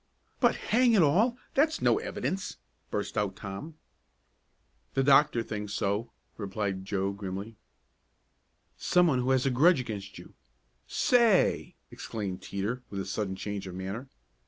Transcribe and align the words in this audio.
"But, 0.39 0.55
hang 0.73 0.93
it 0.93 1.03
all, 1.03 1.37
that's 1.53 1.79
no 1.79 1.99
evidence!" 1.99 2.57
burst 2.89 3.19
out 3.19 3.35
Tom. 3.35 3.75
"The 4.95 5.03
doctor 5.03 5.43
thinks 5.43 5.73
so," 5.73 6.09
replied 6.37 6.85
Joe 6.85 7.11
grimly. 7.11 7.55
"Some 8.77 9.05
one 9.05 9.19
who 9.19 9.29
has 9.29 9.45
a 9.45 9.51
grudge 9.51 9.79
against 9.79 10.17
you 10.17 10.33
Say!" 10.87 11.75
exclaimed 11.91 12.41
Teeter 12.41 12.81
with 12.89 12.99
a 12.99 13.05
sudden 13.05 13.35
change 13.35 13.67
of 13.67 13.75
manner. 13.75 14.09